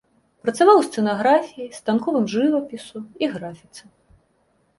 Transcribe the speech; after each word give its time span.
Працаваў 0.45 0.77
у 0.83 0.85
сцэнаграфіі, 0.87 1.67
станковым 1.81 2.25
жывапісу 2.33 2.97
і 3.27 3.31
графіцы. 3.37 3.83